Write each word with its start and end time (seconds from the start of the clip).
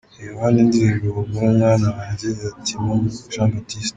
Reba 0.21 0.39
hano 0.45 0.59
indirimbo 0.65 1.05
Humura 1.15 1.47
mwana 1.57 1.87
wanjye 1.95 2.27
ya 2.41 2.49
Timamu 2.65 3.07
Jean 3.33 3.49
Baptiste. 3.53 3.89